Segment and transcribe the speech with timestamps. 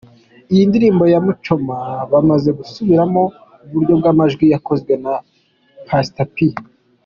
[0.51, 1.75] Iyi ndirimbo ya Muchoma
[2.11, 3.21] bamaze gusubiramo,
[3.59, 5.13] mu buryo bw’amajwi yakozwe na
[5.87, 6.35] Pastor P.